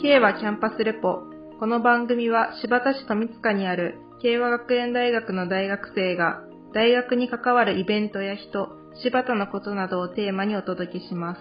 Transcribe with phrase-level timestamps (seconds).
[0.00, 1.24] 慶和キャンパスレポ。
[1.58, 6.40] この番組は新発田市富塚にある慶和学園大学の大学生が
[6.72, 8.68] 大学に関わるイベントや人、
[9.02, 11.40] 柴田のことなどをテーマにお届けします。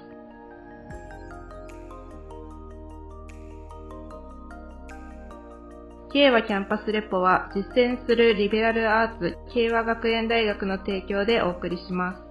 [6.11, 12.26] 慶和キャンパスレポは実践するリベラルアーツ慶和学園大学の提供でお送りします。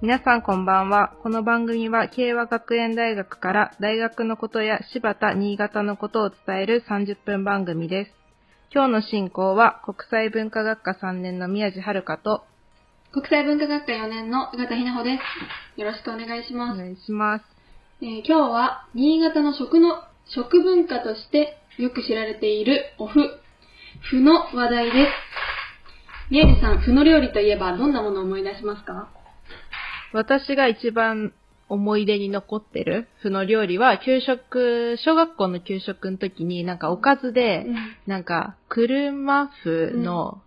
[0.00, 1.14] 皆さんこんばんは。
[1.24, 8.12] この番組は慶和学園大学から大学のことや柴田、新潟のことを伝える30分番組です。
[8.72, 12.44] 今日の進行は国際文化学科3年の宮地遥と
[13.12, 15.18] 国際文化学科4年の宇方ひなほで
[15.76, 15.80] す。
[15.80, 16.78] よろしくお願いしおます。
[16.78, 17.44] 願いします。
[18.00, 23.14] えー今日は新潟の食の、食文化としてよく知られているお麩、
[24.12, 25.10] 麩の話題です。
[26.30, 29.08] 宮地さん、麩の料理といえばどんなものを思い出しますか？
[30.12, 31.32] 私が一番
[31.68, 37.66] 思い出に残ってるその料理は給食、小学校の給食の時になんかおかずで、
[38.06, 40.40] なんか車麩の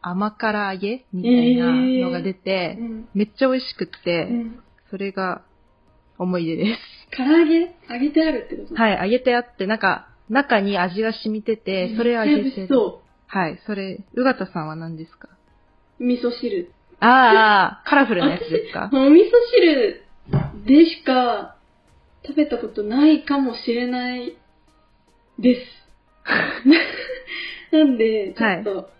[0.00, 1.70] 甘辛揚げみたいな
[2.06, 3.08] のが出て、うん。
[3.14, 4.60] めっちゃ美味しくって、うん。
[4.90, 5.42] それが
[6.18, 6.64] 思い出で
[7.10, 7.16] す。
[7.16, 7.60] 唐揚げ？
[7.90, 8.74] 揚げてあるってこと？
[8.74, 12.44] はい、揚げてあって、なんか中に味が染みてて、それ揚げてる。
[12.44, 15.28] めっちゃ美味しそはい、それ、うがたさんは何ですか？
[16.00, 16.04] う。
[16.04, 16.70] 味噌汁。
[17.00, 18.90] ああ、カラフルなやつですか？
[18.92, 19.24] お味噌
[19.60, 20.02] 汁
[20.66, 21.56] でしか
[22.26, 24.36] 食べたことないかもしれない
[25.38, 25.60] です。
[27.72, 28.90] なんで、ちょっと、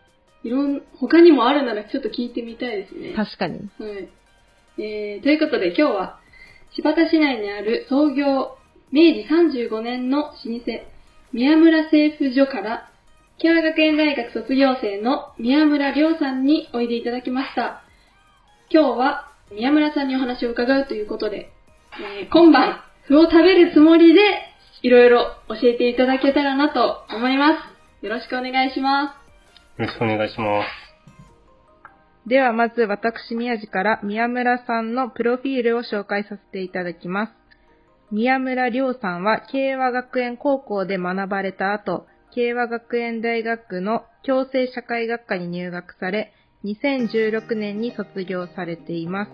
[0.42, 3.12] い、ろん、他にもあるならちょっと聞いてみたいですね。
[3.14, 3.61] 確かに。
[3.78, 4.08] はい。
[4.79, 6.19] えー、ということで今日は、
[6.73, 8.56] 新発田市内にある創業
[8.91, 10.41] 明治35年の老舗、
[11.33, 12.91] 宮村製布所から、
[13.39, 17.84] 慶和学園大学卒業生の宮村亮さんにおいでいただきました。
[18.75, 21.53] 今日は宮村さんにお話を伺うということで、
[22.20, 24.20] えー今晩、麩を食べるつもりで、
[24.83, 27.52] いろいろ教えていただけたらなと思いま
[28.02, 28.05] す。
[28.05, 29.14] よろしくお願いしま
[29.79, 29.80] す。
[29.80, 32.29] よろしくお願いします。
[32.29, 37.33] ではまず私宮地から宮村さんのプロフィールを紹介させていただきます。
[38.11, 46.33] 宮村亮さんは慶和学園高校で学ばれた後、慶和学園大学の共生社会学科に入学され、
[46.64, 49.30] 2016年に卒業されています。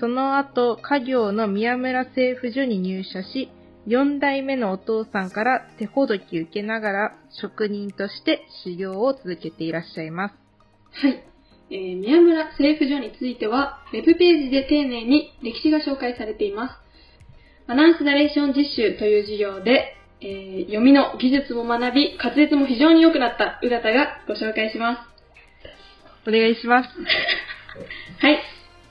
[0.00, 3.50] その後、家業の宮村製布所に入社し、
[3.88, 10.34] 4代目のお父さんから手ほどき受けながら職人として修行を続けていらっしゃいます。
[11.06, 11.24] はい。
[11.70, 16.74] えー宮村製布所については、ウェブページで丁寧に歴史が紹介されています。
[17.66, 25.07] アナウンスナレーション実習という授業で、えー読みの技術も学び、滑舌も非常に良くなったうがたがご紹介します。
[26.28, 26.88] お願いします。
[28.20, 28.38] はい。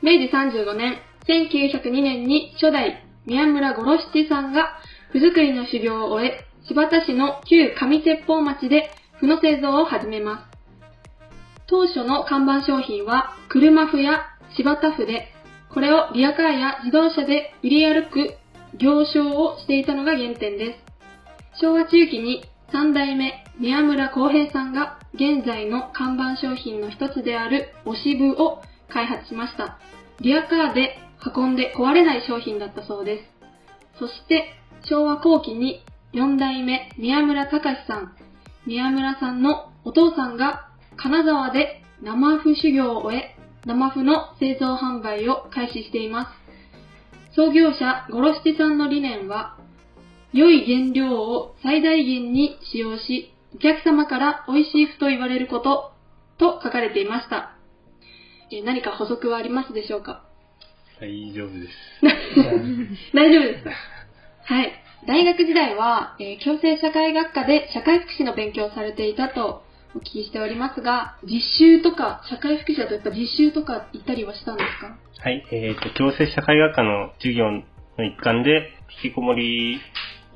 [0.01, 4.79] 明治35年、1902年に初代宮村五郎七さんが
[5.13, 8.89] 麩作りの修行を終え、新発田市の旧上鉄砲町で
[9.21, 10.57] 麩の製造を始めます。
[11.67, 15.27] 当初の看板商品は車麩や柴田麩で、
[15.69, 18.33] これをリアカーや自動車で売り歩く
[18.77, 20.79] 行商をしていたのが原点で
[21.53, 21.59] す。
[21.61, 22.43] 昭和中期に
[22.73, 29.79] 3代目宮村浩平さんが現在の看板商品の一つであるおしぶを開発しました。
[30.19, 30.97] リアカーで
[31.35, 33.23] 運んで壊れない商品だったそうです。
[33.99, 35.83] そして昭和後期に
[36.13, 38.15] 4代目宮村隆さん、
[38.65, 43.35] 宮村さんのお父さんが金沢で生麩修行を終え、
[43.65, 46.25] 生麩の製造販売を開始していま
[47.31, 47.35] す。
[47.35, 49.56] 創業者ゴロシテさんの理念は、
[50.37, 55.91] 良い原料を最大限に使用し、お客様から美味しい麩と言われること
[56.37, 57.53] と書かれていました。
[58.51, 60.23] えー何か補足はありますでしょうか？
[61.01, 61.73] 大丈夫です。
[63.13, 63.71] 大丈夫ですか
[64.43, 64.71] はい。
[65.05, 69.63] 大学時代は、えー共生社会学科で社会福祉の勉強をされていたと
[69.95, 74.97] お聞きしておりますが、実習とか、社会福祉だとやっぱ実習とか行ったりはしたんですか？
[75.19, 77.63] はい、えっ、と、共生社会学科の授業の
[78.05, 79.79] 一環で、引きこもり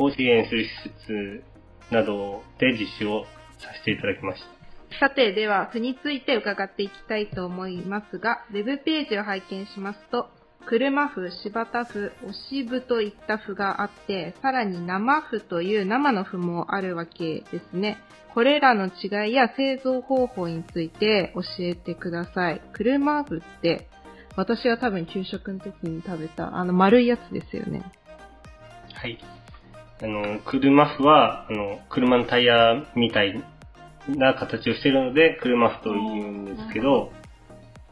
[0.04, 1.44] を支援する施設
[1.92, 3.26] などで実習を
[3.60, 4.62] させていただきました。
[5.00, 10.28] さて、では、麩について伺っていきたいと思いますが、ウェブページを拝見しますと、
[10.66, 17.98] 車麩、柴田麩、おしぶといった麩があって、さらに生麩という生の麩もあるわけですね。
[18.34, 22.62] これらの違いや製造方法について教えてください。
[22.74, 23.88] 車麩って、
[24.36, 27.84] 私が多分給食の時に食べた、あの丸いやつですよね。
[28.94, 29.18] はい。
[30.02, 33.44] あの、車麩は、あの、車のタイヤみたい
[34.08, 37.12] な形をしているので、車麩と言うんですけど、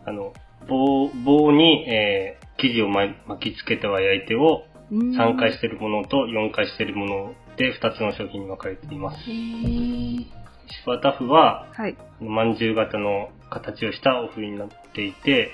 [0.06, 0.34] あの、
[0.68, 9.18] 棒、棒に、えー生地を巻巻きつけたは焼いてを、3回してるものと4回してるもので2つの商品に分かれています。
[9.30, 10.26] へー。
[10.84, 11.98] 柴田麩は、はい。
[12.20, 15.52] まんじゅう型の形をしたお麩になっていて、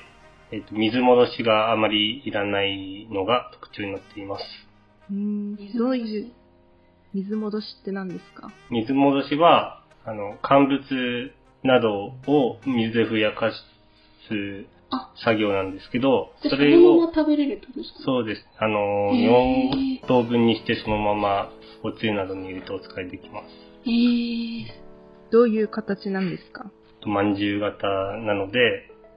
[0.52, 4.44] えっと、水戻しがあまりいらないのが特徴になっています。
[5.12, 6.31] うん水どういう、
[7.15, 8.51] 水戻しって何ですか？
[8.69, 11.31] 水戻しは、あの、乾物
[11.63, 13.56] などを水でふやかす
[14.91, 18.00] あ作業なんですけど、でそれをそのまま、食べれるってことですか？
[18.06, 18.45] そうです。
[18.59, 21.50] あの、へー4等分にしてそのまま
[21.83, 23.89] おつゆなどに入れてお使いできます。
[23.89, 24.65] へー。
[25.31, 26.69] どういう形なんですか？
[27.07, 28.59] まんじゅう型なので、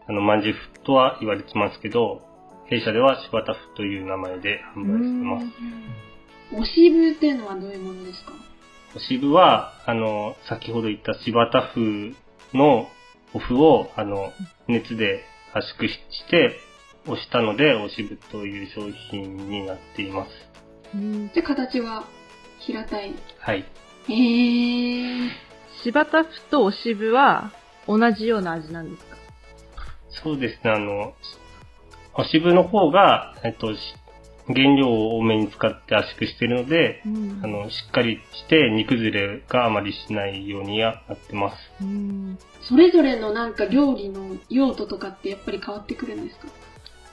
[0.08, 2.22] あの、まんじゅう麩とは言われてますけど、
[2.66, 6.07] 弊社では柴田麩という名前で販売しています。
[6.52, 8.32] お渋っていうのはどういうものですか？
[8.96, 12.14] お渋は、あの、先ほど言った柴田麩
[12.54, 12.88] の
[13.34, 14.32] お麩を、あの、
[14.66, 15.96] 熱で圧縮し
[16.30, 16.58] て、
[17.06, 20.30] 押したので、お渋という商品になっています。
[20.94, 22.04] うんで、形は
[22.60, 23.14] 平たい。
[23.38, 23.64] はい。
[24.08, 25.30] へー。
[25.84, 27.52] 柴田麩とお渋は
[27.86, 29.16] 同じような味なんですか？
[30.10, 31.14] そうですね、あの、
[32.14, 33.78] お渋の方が、えっと、し
[34.48, 41.56] 原料を多めに使って圧縮しているので、うんあの、しっかりして煮崩れがあまりしないようにはなってます。
[41.82, 46.48] うんそれぞれのなんか料理の用途とかってやっぱり変わってくるんですか？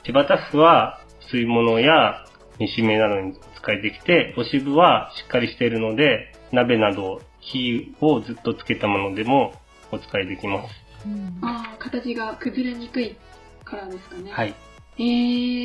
[0.04, 1.02] 柴田麩は
[1.32, 2.26] 吸い物や
[2.60, 9.54] 煮しめなどにお使いできて、お渋はしっかりしているので、鍋など火をずっとつけたものでも
[9.92, 10.70] お使いできます。
[11.06, 13.16] うんああ、形が崩れにくい
[13.64, 14.32] からですかね。。
[14.32, 14.54] はい
[14.98, 15.04] い。
[15.04, 15.65] へー。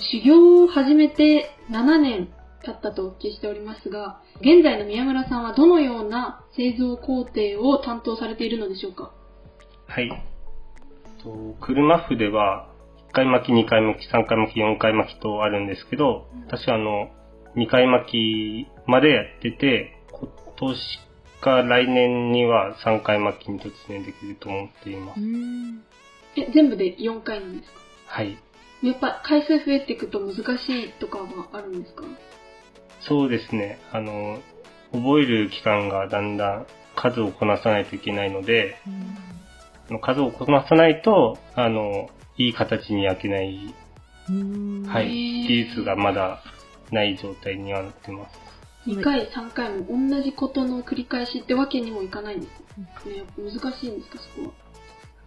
[0.00, 2.28] 修行を始めて7年
[2.64, 9.12] 経ったとお聞きしておりますが、現在の宮村さんはどのような製造工程を担当されているのでしょうか？
[9.86, 10.10] はい。
[11.22, 12.68] と車麩では、
[13.10, 17.10] 1回巻き、2回巻き、3回巻き、4回巻きとあるんですけど、私はあの、
[17.56, 20.78] 2回巻きまでやってて、今年
[21.40, 25.20] か来年には3回巻きに突入できると思っています。
[25.20, 25.82] うん
[26.36, 27.78] え、全部で4回なんですか？
[28.06, 28.38] はい。
[28.82, 32.04] やっぱ回数増えていくと難しいとかはあるんですか？
[33.00, 33.78] そうですね。
[33.92, 34.40] あの、
[34.92, 36.66] 覚える期間がだんだん
[36.96, 38.76] 数をこなさないといけないので、
[39.88, 43.74] あの数をこなさないと、あの、いい形に焼けない、
[44.28, 45.08] うんはい、
[45.46, 46.42] 技術がまだ
[46.90, 48.38] ない状態にはなってます。
[48.86, 52.46] 2回、3回も同じことの繰り返しってわけにもいかないんで
[53.02, 53.24] すね。
[53.38, 54.54] 難しいんですか、そこ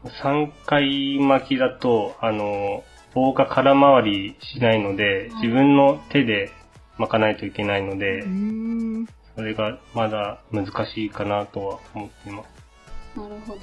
[0.04, 2.84] は？3回巻きだと、あの、
[3.14, 6.52] 棒が空回りしないので、自分の手で
[6.98, 13.20] 巻かないといけないのでう、んそれがまだ難しいかなとは思っています。
[13.20, 13.60] なるほど。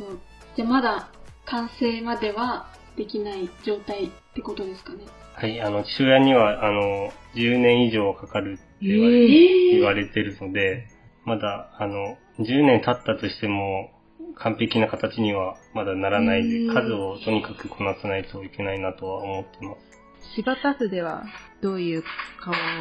[0.56, 1.08] じゃあまだ
[1.46, 5.04] 完成まではできない状態ってことですかね？
[5.34, 10.86] はい、あの、父親には、あの、10年以上かかるって言われ,、ええ言われてるので、
[11.24, 13.90] まだ、あの、10年経ったとしても、
[14.40, 20.34] 完璧な形にはまだならないで、うん数をとにかくこなさないといけないなとは思ってます。
[20.36, 21.24] 柴田麩では
[21.60, 22.04] どういう皮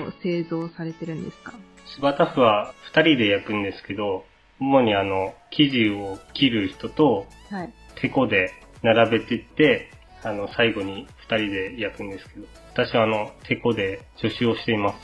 [0.07, 1.53] を製造されてるんですか？
[1.95, 4.25] 柴田麩は2人で焼くんですけど、
[4.59, 7.73] 主にあの、生地を切る人と、はい。
[7.95, 8.51] てこで
[8.83, 9.89] 並べていって、
[10.23, 14.95] あの、最後に2人で焼くんですけど、私はあの、てこで助手をしています。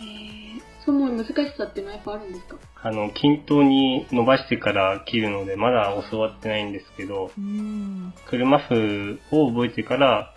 [0.00, 0.43] へー
[0.84, 2.56] その難しさっていうのはやっぱあるんですか？
[2.82, 10.34] あの、均等に伸ばしてから切るので、まだ教わってないんですけど、うん車麩を覚えてから、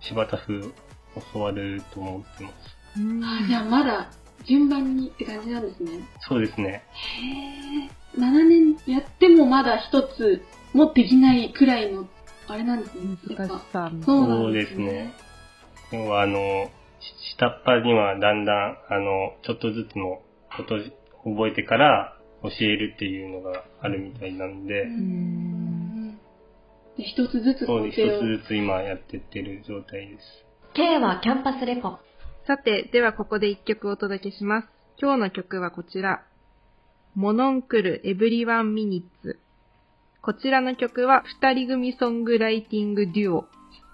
[0.00, 0.72] 柴田麩
[1.32, 2.54] 教わると思ってます。
[2.98, 4.10] うんあじゃあまだ
[4.44, 5.90] 順番にって感じなんですね。
[6.20, 6.82] そうですね。
[8.16, 12.06] へー7年やってもまだ一つもできないくらいの、
[12.48, 13.16] あれなんですね。
[13.36, 13.90] 難しさ。
[14.04, 15.14] そうでですすねね。
[15.92, 16.70] 要はあの、し
[17.38, 20.20] 下っ端にはだんだん、あの、ちょっとずつの
[20.56, 20.78] こと
[21.24, 26.20] 覚えてから教えるっていうのがあるみたいなんで、うん
[26.96, 30.44] で一つずつそう一つずつ今やってってる状態です。
[30.74, 31.98] K はキャンパスレポ。
[32.46, 34.68] さて、ではここで一曲お届けします。
[35.00, 36.24] 今日の曲はこちら。
[37.14, 39.38] モノンクルエブリワンミニッツ。
[40.22, 43.44] こちらの曲は二人組ソングライティングデュオ。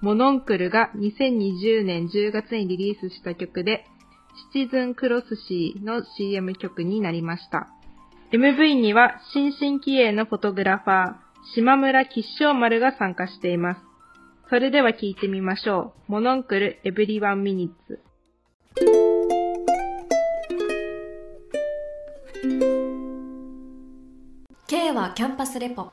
[0.01, 3.85] モノンクルが2020年10月にリリースした曲で、
[4.53, 7.69] シチズンクロスシーの CM 曲になりました。
[8.33, 11.15] MV には新進気鋭のフォトグラファー、
[11.55, 13.81] 島村吉祥丸が参加しています。
[14.51, 16.13] それでは聴いてみましょう。
[16.13, 18.01] モノンクルエブリワンミニッツ。
[24.69, 25.93] K はキャンパスレポ。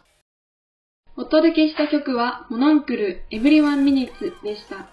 [1.15, 4.89] お届けした曲は、モノンクル Everyone Minutes でした。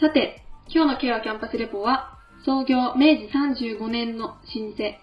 [0.00, 4.94] さて、今日の K はキャンパスレポは、創業明治35年の老舗、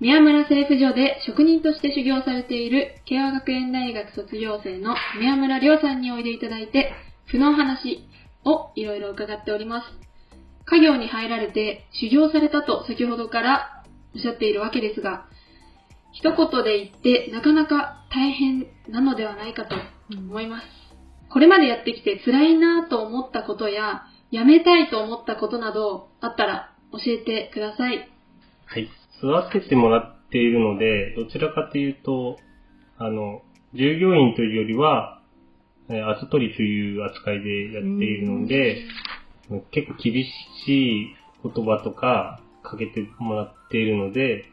[0.00, 6.92] 宮村製布所で職人として修行されている慶和学園大学卒業生の宮村亮さんにおいでいただいて、
[7.26, 8.04] 負の話
[8.44, 9.86] をいろいろ伺っております。
[10.64, 13.84] 家業に入られて修行されたと先ほどから
[14.16, 15.28] おっしゃっているわけですが、
[16.14, 19.74] 一言で言ってなかなか大変なのではないかと
[20.16, 20.66] 思います。
[21.30, 28.08] これまでやってきて辛いなと思ったことや、やめたいと思ったことなどあったら教えてください。
[28.66, 28.88] はい。
[29.20, 32.38] 吸わせてもらっているので、どちらかというと、
[32.98, 33.42] あの、
[33.74, 35.20] 従業員というよりは、
[35.88, 38.84] えー後取りという扱いでやっているので、
[39.72, 44.44] 結構厳しい言葉とかかけてもらっているので、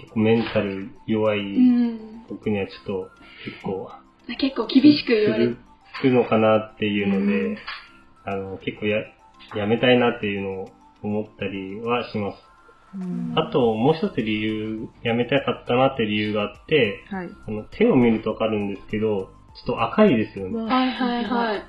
[0.00, 2.26] 結構メンタル弱いうん。
[2.28, 3.10] 僕にはちょっと
[3.44, 3.90] 結構
[4.38, 5.56] 結構厳しく言われ
[6.00, 7.58] するのかなっていうので、うん
[8.24, 8.98] あの、結構や、
[9.56, 10.68] やめたいなっていうのを
[11.02, 12.36] 思ったりはします。
[12.94, 17.28] うんあと、もう一つ理由、やめたかったなって理由があって、はい。
[17.46, 20.60] あの、手を見るとわかるんですけど、ちょっと赤いですよね。
[20.60, 21.64] はいはいはい。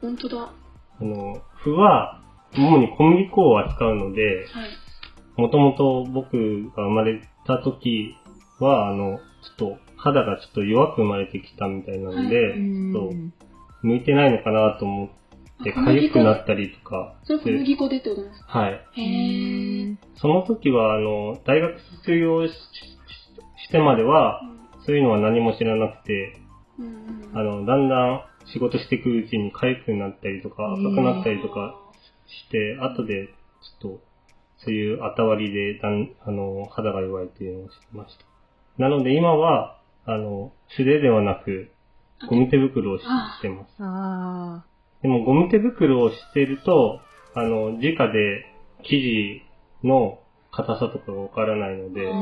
[0.00, 0.36] 本当だ。
[0.38, 0.52] は
[1.00, 2.20] あの、麩は、
[2.56, 5.40] 主に小麦粉を扱うので、い。
[5.40, 8.16] もともと僕が生まれた時
[8.60, 9.18] は、あの、
[9.58, 13.14] ちょっと肌がちょっと弱く生まれてきたみたいなので、うんちょっと
[13.82, 15.08] 向いてないのかなと思っ
[15.64, 18.58] て、痒くなったりとかそれ小麦粉でってことですか？
[18.58, 18.72] はい。
[18.96, 19.96] へー。
[20.16, 22.52] その時は、あの、大学卒業し
[23.66, 24.40] してまでは、
[24.86, 26.36] そういうのは何も知らなくて、
[27.34, 28.20] あの、だんだん
[28.52, 31.74] 仕事してくるうちに痒くなったりとか、赤くなったりとか
[32.26, 33.28] して、後で、
[33.80, 34.00] ちょっと、
[34.64, 38.24] そういう当たりであの、肌が弱いっていうのを知りました。
[38.78, 41.70] なので今は、あの、素手ではなく、
[42.28, 43.70] ゴム手袋をしあしてます。
[43.80, 44.64] あ
[45.02, 47.00] でもゴム手袋をしてると、
[47.34, 47.80] あの、直
[48.12, 48.46] で
[48.82, 49.42] 生地
[49.82, 50.18] の
[50.50, 52.12] 硬さとかがわからないので、あ。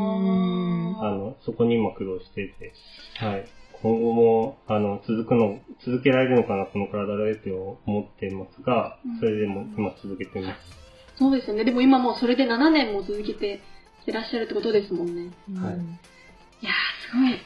[1.11, 2.73] の、そこに今苦労してて、
[3.19, 3.45] はい。
[3.83, 10.82] 今後も、あの、続くの、続けられるのかな、この体でって思っていますがうん、それでも今続けています。
[11.23, 11.65] そうですよね。
[11.65, 13.61] でも今もうそれで7年も続けて
[14.07, 15.31] いらっしゃるってことですもんね。
[15.55, 17.39] はいいやー、すごい。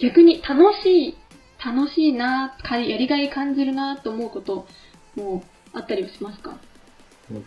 [0.00, 1.16] 逆に楽しい、
[1.64, 4.66] 楽しいなかやりがい感じるなと思うこと
[5.14, 6.56] もあったりはしますか？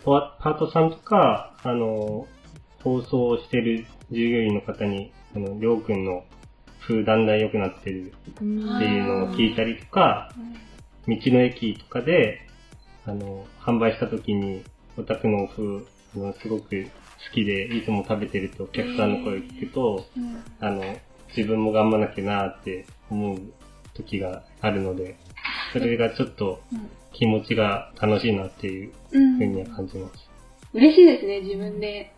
[0.04, 2.26] パパートさんとか、あの、
[2.82, 6.24] 放送してる従業員の方に、あの、りょうくんの
[6.86, 10.32] 風だんだん良くなってるうんっていうのを聞いたりとか、
[11.06, 12.40] 道の駅とかで、
[13.04, 14.64] あの、販売した時に、
[14.96, 15.62] お宅のお風、
[16.16, 20.96] あのすごく好きで、いつも食べてるってお客さんの声を聞くと、うんあの、
[21.36, 23.40] 自分も頑張らなきゃなって思う
[23.94, 25.16] 時があるので、
[25.72, 26.60] それがちょっと
[27.12, 30.30] 気持ちが楽しいなっていううんふうには感じます。
[30.72, 32.12] 嬉しいですね、自分で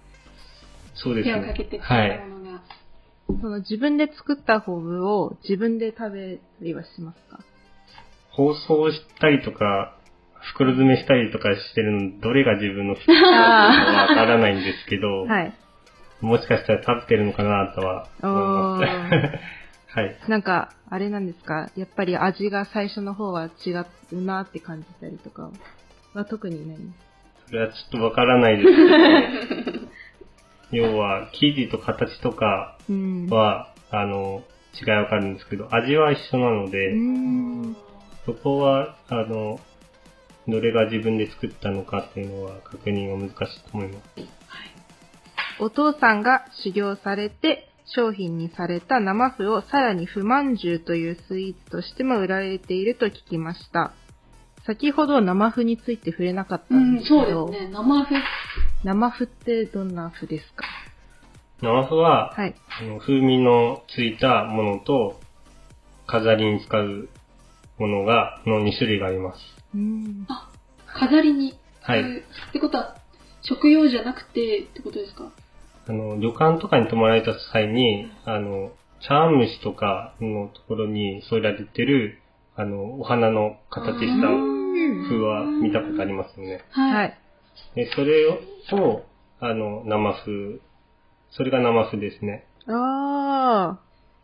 [0.95, 1.35] そうですね。
[1.35, 2.27] 手をかけて作はいった。
[2.27, 2.63] ものが。
[3.41, 7.41] その自分で作ったフォーを自分で食べたりはしますか？
[8.31, 9.98] 放送したりとか、
[10.55, 15.53] 袋詰めしたりとかしてるの、どれが自分の好きかわからないんですけど、はい。
[16.21, 18.47] もしかしたら食べてるのかなとは思い
[18.83, 18.87] ま
[19.31, 19.39] す。
[19.99, 20.17] はい。
[20.29, 21.71] なんか、あれなんですか？
[21.77, 23.71] やっぱり味が最初の方は違
[24.13, 25.51] うなって感じたりとか
[26.15, 26.79] は特にない？
[27.47, 29.79] それはちょっとわからないですけど、
[30.93, 33.27] 要は、生地と形とかうん。
[33.31, 34.43] は、あの、
[34.81, 37.77] 違いわかるんですけど、味は一緒なので、うん。
[38.27, 39.59] そこは、あの、
[40.49, 44.05] どれが自分で作ったのかっていうのは確認は難しいと思います。
[45.61, 53.93] お父さんが修行されて商品にされた生麩をさらに不満汁というスイーツとしても売られていると聞きました。
[54.67, 57.71] 先ほど生麩について触れなかったうんん、ですけそうど、ですね。
[57.73, 58.07] 生麩。
[58.85, 60.65] 生麩ってどんな麩ですか？
[61.63, 62.55] 生麩は、はい。
[62.81, 65.19] あの風味のついたものと、
[66.07, 67.09] 飾りに使う
[67.79, 69.41] ものが、の2種類があります。
[69.75, 70.27] うん。
[70.29, 70.59] はい
[70.99, 71.53] 飾りに。
[71.53, 72.17] うん
[72.49, 72.97] ってことは、
[73.43, 75.31] 食用じゃなくてってことですか？
[75.87, 82.21] あの、旅館とかに泊まられた際に、あの、茶碗蒸しとかのところに添えられてる、
[82.57, 84.27] あの、お花の形した
[85.09, 86.65] 風は見たことありますよね。
[86.71, 86.93] はい。
[86.95, 87.19] はい。
[87.77, 89.03] で、それを、
[89.41, 90.59] あの、生風、
[91.31, 92.47] それが生風ですね。
[92.67, 93.79] あ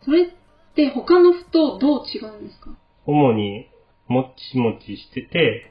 [0.05, 0.27] それっ
[0.75, 2.71] て他の麩とどう違うんですか？
[3.07, 3.69] 主に、
[4.09, 5.71] もちもちしてて、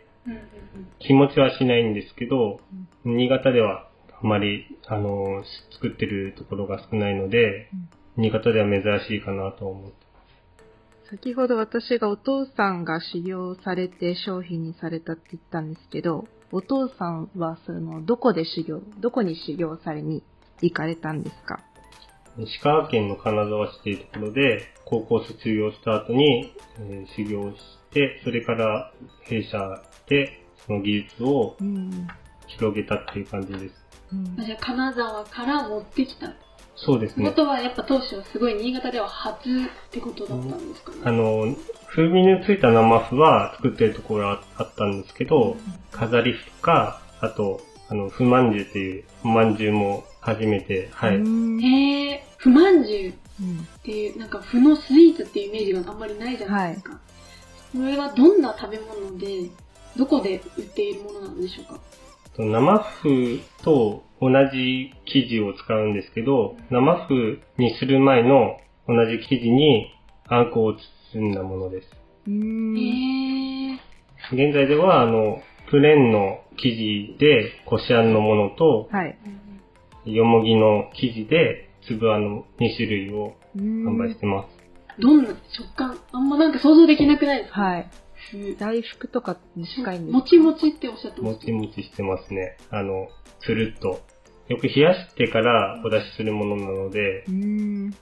[0.99, 2.59] 気持ちはしないんですけど、
[3.05, 3.89] 新潟では
[4.21, 7.69] あまり、あの、作ってるところが少ないので、
[8.15, 10.03] 新潟では珍しいかなと思って。
[11.09, 20.23] 先ほど私がお父さんが修行されて商品にされたって言ったんですけど、お父さんはその、どこで修行、どこに修行されに
[20.61, 21.59] 行かれたんですか？
[22.39, 27.57] 石川県の金沢市というところで、高校卒業した後に、えー修行し
[27.93, 32.07] て、それから弊社でその技術をうん。
[32.45, 33.85] 広げたっていう感じです。
[34.11, 36.33] うんあじゃあ金沢から持ってきた。
[36.75, 37.25] そうですね。
[37.25, 39.51] ってことはやっぱ当初はすごい新潟では初っ
[39.91, 40.97] てことだったんですかね。
[41.05, 41.55] あの、
[41.87, 45.55] 風味のついた生麩は作ってるところはあったんですけど、
[45.91, 51.15] 飾り麩とか、あと、あの、麩まんじゅうっていうまんじゅうも初めて、はい。
[51.15, 56.99] うんへえ、不まんじゅうっうんていう、なんか麩のスイーツっていうイメージがあんまりないじゃないですか。
[57.73, 59.49] これはどんな食べ物で、
[59.97, 61.81] どこで売っているものなんでしょうか？
[62.37, 69.91] 生麩と同じ生地を使うんですけど、生麩にする前の同じ生地に
[70.27, 70.73] あんこを
[71.13, 71.89] 包んだものです。
[72.27, 72.31] え。
[74.31, 79.17] 現在では、あの、プレーンの生地でこしあんのものと、はい。
[80.05, 85.01] よもぎの生地で粒あんの2種類を販販売してます。
[85.01, 85.97] どんな食感
[86.33, 87.61] あんまなんか想像できなくないですか？
[87.61, 87.89] はい。
[88.33, 92.57] 麩大福とかに近いんですもちもちっておっしゃってまもすちもちしてますね。
[92.71, 93.09] あの、
[93.41, 93.99] つるっと。
[94.49, 97.93] よく冷やしてからお出しするものなので、うん。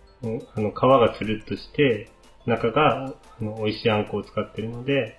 [0.55, 2.09] あの、皮がつるっとして、
[2.45, 5.17] 中が、あの、美味しいあんこを使ってるので、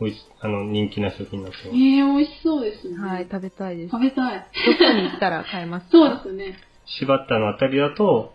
[0.00, 1.68] 美味し、あの、人気な商品になってます。
[1.68, 2.98] ええ、美味しそうですね。
[2.98, 3.92] はい、食べたいです。
[3.92, 4.46] ど食べたい。
[4.78, 5.90] こに行ったら買えますか？
[5.92, 6.58] そうです よね。
[6.98, 8.32] 柴田のあたりだと、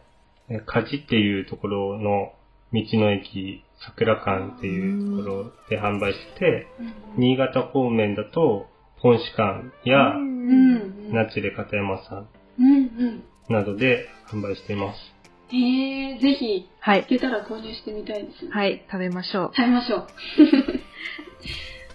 [0.49, 2.33] え梶っていうところの
[2.73, 6.67] 道の駅、桜館っていうところで販売してて、
[7.17, 8.67] 新潟方面だと、
[8.97, 10.15] 本市館や。
[11.11, 12.27] ナチュレ片山さん
[12.59, 13.23] うんうん。
[13.49, 14.99] などで販売しています。
[15.53, 17.07] へえ、ぜひ、はい行。
[17.09, 18.51] けたら購入してみたいですね。
[18.51, 19.51] はい、食べましょう。
[19.55, 20.07] 食べましょう。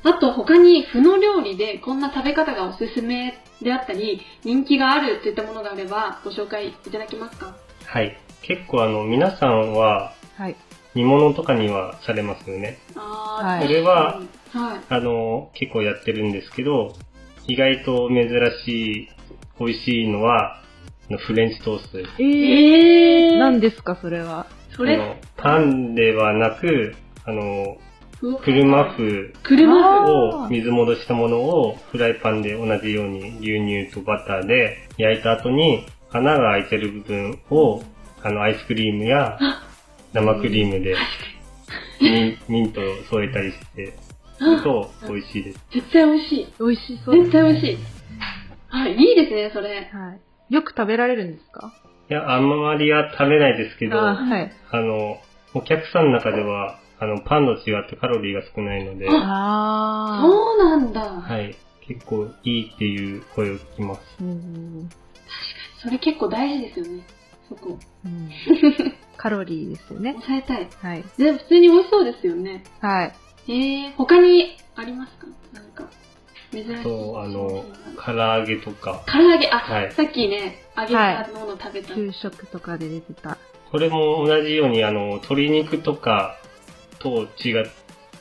[0.09, 7.55] あと他に麩の料理でこんな食べ方がおすすめであったり、人気があるといったものがあればご紹介いただけますか？
[7.87, 8.17] はい。
[8.43, 10.57] 結構あの、皆さんははい。
[10.95, 12.79] 煮物とかにはされますよね。
[12.97, 13.01] あ
[13.43, 14.21] はいこれは、
[14.53, 14.81] はい。
[14.89, 16.95] あの、結構やってるんですけど、
[17.47, 18.29] 意外と珍
[18.65, 19.09] しい、
[19.59, 20.63] 美味しいのは、
[21.27, 22.11] フレンチトーストです。
[22.19, 24.47] えー、えー、何ですか、それは？
[24.77, 27.77] それ、あのパンではなく、あの、
[28.21, 30.05] ふ車麩車？
[30.05, 37.83] 麩を水戻したものをフライパンで同じように牛乳とバターで焼いた後に穴が開いてる部分を
[38.23, 39.39] あのアイスクリームや
[40.13, 40.95] 生クリームで
[42.01, 43.95] ミンミントを添えたりして
[44.39, 45.61] すると美味しいです。
[45.73, 46.47] 絶対美味しい。
[46.59, 47.17] 美味しそう。
[47.23, 47.79] 絶対美味しい。
[48.69, 49.91] はい、いいですね、それ。
[49.93, 50.15] は
[50.51, 50.55] い。
[50.55, 51.73] よく食べられるんですか？
[52.09, 54.51] いや、あんまりは食べないですけど、ああはい。
[54.75, 55.19] の、
[55.55, 61.01] お客さんの中では、あの、パンと違ってカロリーが少ないので、あそうなんだ。
[61.21, 61.55] はい、
[61.87, 64.01] 結構いいっていう声を聞きます。
[64.21, 64.25] ー。
[64.25, 64.89] うん
[65.83, 67.03] それ結構大事ですよね。
[67.49, 67.79] そこ。
[68.05, 68.31] うん
[69.21, 70.13] カロリーですよね。
[70.13, 70.69] 抑えたい。
[70.81, 71.05] はい。
[71.19, 72.65] で、普通に美味しそうですよね。
[72.81, 73.13] はい。
[73.49, 75.27] えー、他にありますか？
[75.53, 75.85] なんか、
[76.51, 76.83] 珍しい。
[76.83, 77.65] そう、あの、
[78.03, 81.95] 唐揚げとか、唐揚げ、あ、はいさっきね、揚げたもの食べた。
[81.95, 83.37] 給食とかで出てた。
[83.71, 86.39] これも同じように、あの、鶏肉とか
[86.99, 87.67] と違っ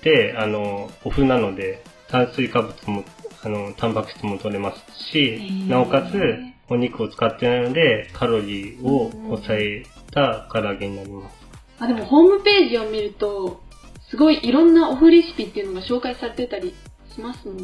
[0.01, 3.05] て、あの、オフなので、炭水化物も、
[3.41, 6.19] あの、タンパク質も取れますし、ーなおかつ、
[6.67, 11.35] お肉を使ってないので、カロリーを抑えた唐揚げになります。
[11.79, 13.61] あ、でもホームページを見ると、
[14.09, 16.73] すごいいろんなオフレシピっていうのが紹介されてたり
[17.13, 17.63] しますもんね。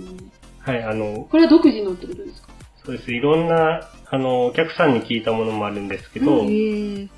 [0.60, 2.50] はい、あの、これは独自のってことですか？
[2.86, 3.12] そうです。
[3.12, 3.82] いろんな、
[4.12, 6.44] あの、お客さんに聞いたものもあるんですけど。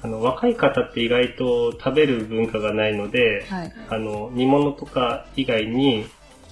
[0.02, 3.74] あの、若い方って意外と食べる文化がないので、はい。
[3.90, 6.06] あの、煮物とか以外に、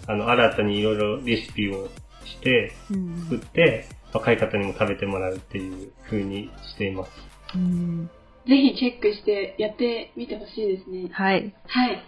[0.07, 1.87] あの、新たにいろいろレシピを
[2.25, 7.11] して、うん作って、若い方にも食べてもらうっていう風にしています。
[7.55, 8.09] うん。
[8.47, 11.09] ぜひチェックしてやってみてほしいですね。
[11.11, 11.53] はい。
[11.67, 12.03] はい。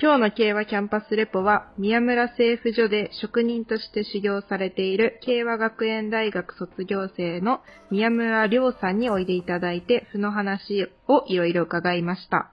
[0.00, 12.50] 今日の慶和キャンパスレポは、宮村製婦所で職人として修行されている慶和学園大学卒業生の宮村亮さんにおいでいただいて、負の話をいろいろ伺いました。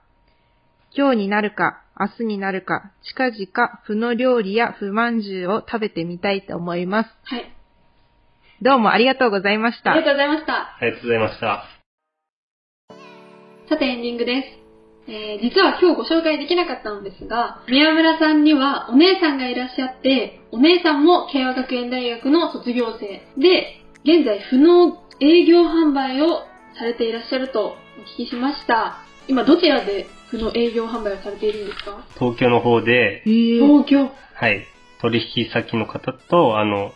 [0.94, 7.10] 今日になるか、明日になるか、近々、負の料理や不満じゅうを食べてみたいと思います。
[7.24, 7.56] はい。
[8.62, 10.08] どうもありがとうございましたありが。
[10.08, 10.52] とうございました。
[10.52, 11.64] ありがとうございました。
[13.70, 14.42] さてエンディングで
[15.06, 15.10] す。
[15.10, 26.42] えー、実は今日ご紹介できなかったのですが、宮村さんにはお姉さんがいらっしゃって、お姉さんも慶和学園大学の卒業生で、現在不能営業販売を
[26.78, 27.72] されていらっしゃるとお
[28.20, 28.98] 聞きしました。
[29.26, 32.04] 今どちらでの営業販売をされているんですか？
[32.18, 33.22] 東京の方で。
[33.24, 34.10] 東京。
[34.34, 34.66] はい、
[35.00, 36.92] 取引先の方と、あの、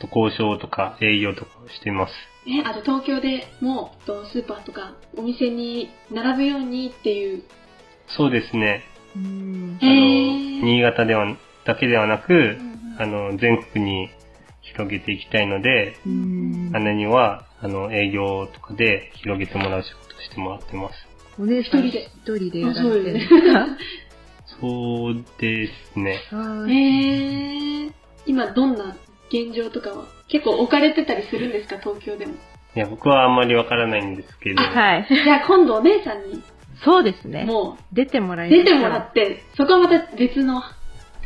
[0.00, 2.12] ちょっと交渉とか営業とかをしています。
[2.46, 7.42] え、あと東京でもう、とスーパーとかお店に並ぶようにっていう。
[8.16, 8.82] そうですね。
[9.16, 12.56] うんあの、新潟では、だけではなく、
[12.98, 14.08] あの、全国に
[14.62, 20.94] 広げていきたいので、うん姉には、あの、営業とかで広げてもらう仕事をしてもらってます。
[21.40, 23.66] お姉さん一人で一人でやられてるんであそうですすか？
[24.60, 26.20] そうですね。
[26.32, 27.92] あえーー、
[28.26, 28.96] 今どんな
[29.30, 31.78] 現状とかは結構置かれてたりするんですか？
[31.78, 32.34] 東京でも。
[32.76, 35.06] いや、僕はあんまりわからないんですけど、はい。
[35.24, 36.42] じゃあ今度お姉さんに
[36.84, 37.44] そうですね。
[37.44, 40.62] も出てもらうい出てもらって、そこはまた別の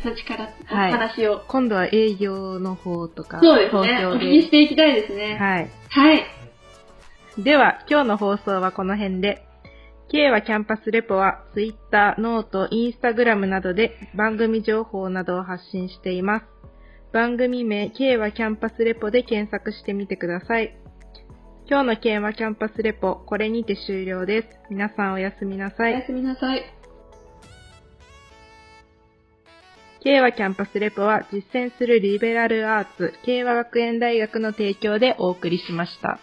[0.01, 1.43] 形からおはい話を。
[1.47, 4.05] 今度は営業の方とか、そうですね。
[4.05, 4.25] お東。
[4.25, 5.37] 聞きしていきたいですね。
[5.39, 5.69] はい。
[5.89, 6.23] はい。
[7.37, 9.43] では、今日の放送はこの辺で。
[10.11, 16.45] 敬和キャンパスレポは Twitter、ノート、Instagram などで番組情報などを発信しています。
[17.13, 20.75] 番組名 K はキャンパスレポで検索してみてください。
[21.69, 24.47] 今日の 敬和キャンパスレポ、これにて終了です。
[24.71, 25.93] 皆さんおやすみなさい。
[25.93, 26.63] おやすみなさい。
[30.03, 36.19] K はキャンパスレポは実践するリベラルアーツ、慶和学園大学の提供でお送りしました。